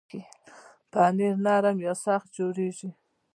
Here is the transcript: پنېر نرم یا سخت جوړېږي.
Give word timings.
پنېر 0.91 1.35
نرم 1.45 1.77
یا 1.87 1.93
سخت 2.05 2.27
جوړېږي. 2.37 2.89